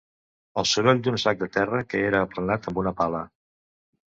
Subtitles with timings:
[0.61, 3.23] El soroll d'un sac de terra que era aplanat amb una pala